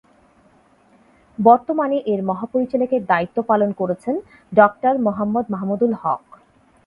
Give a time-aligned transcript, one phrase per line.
[1.39, 4.15] বর্তমানে এর মহাপরিচালকের দায়িত্ব পালন করছেন
[4.51, 6.23] ডাক্তার মোহাম্মদ মাহমুদুল হক।